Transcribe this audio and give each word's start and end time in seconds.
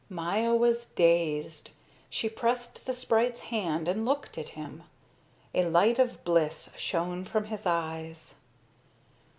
Maya 0.09 0.55
was 0.55 0.87
dazed. 0.87 1.69
She 2.09 2.27
pressed 2.27 2.87
the 2.87 2.95
sprite's 2.95 3.39
hand 3.53 3.87
and 3.87 4.03
looked 4.03 4.35
at 4.35 4.49
him. 4.57 4.81
A 5.53 5.65
light 5.65 5.99
of 5.99 6.23
bliss 6.23 6.71
shone 6.75 7.23
from 7.23 7.43
his 7.45 7.67
eyes. 7.67 8.33